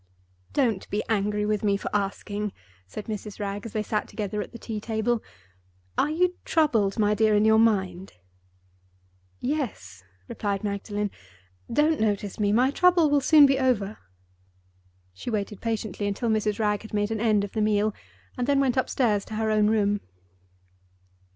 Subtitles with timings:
[0.53, 2.53] "Don't be angry with me for asking,"
[2.87, 3.39] said Mrs.
[3.39, 5.21] Wragge, as they sat together at the tea table.
[5.95, 8.13] "Are you troubled, my dear, in your mind?"
[9.39, 11.11] "Yes," replied Magdalen.
[11.71, 12.51] "Don't notice me.
[12.51, 13.99] My trouble will soon be over."
[15.13, 16.57] She waited patiently until Mrs.
[16.57, 17.93] Wragge had made an end of the meal,
[18.35, 19.99] and then went upstairs to her own room.